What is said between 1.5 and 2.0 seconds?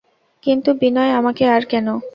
আর কেন?